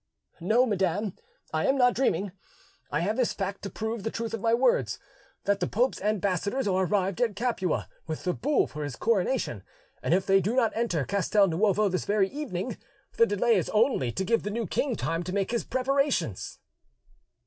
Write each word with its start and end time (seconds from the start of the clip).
"No, 0.39 0.65
madam, 0.65 1.13
I 1.53 1.67
am 1.67 1.77
not 1.77 1.93
dreaming: 1.93 2.31
I 2.89 3.01
have 3.01 3.17
this 3.17 3.33
fact 3.33 3.61
to 3.61 3.69
prove 3.69 4.01
the 4.01 4.09
truth 4.09 4.33
of 4.33 4.41
my 4.41 4.51
words, 4.51 4.97
that 5.43 5.59
the 5.59 5.67
pope's 5.67 6.01
ambassadors 6.01 6.67
are 6.67 6.87
arrived 6.87 7.21
at 7.21 7.35
Capua 7.35 7.87
with 8.07 8.23
the 8.23 8.33
bull 8.33 8.65
for 8.65 8.83
his 8.83 8.95
coronation, 8.95 9.61
and 10.01 10.15
if 10.15 10.25
they 10.25 10.41
do 10.41 10.55
not 10.55 10.75
enter 10.75 11.05
Castel 11.05 11.47
Nuovo 11.47 11.87
this 11.87 12.05
very 12.05 12.29
evening, 12.29 12.77
the 13.17 13.27
delay 13.27 13.53
is 13.57 13.69
only 13.69 14.11
to 14.13 14.25
give 14.25 14.41
the 14.41 14.49
new 14.49 14.65
king 14.65 14.95
time 14.95 15.21
to 15.21 15.33
make 15.35 15.51
his 15.51 15.63
preparations." 15.63 16.57